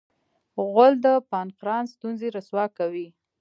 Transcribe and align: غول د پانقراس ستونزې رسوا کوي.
غول 0.69 0.93
د 1.05 1.07
پانقراس 1.31 1.85
ستونزې 1.95 2.27
رسوا 2.37 2.65
کوي. 2.77 3.07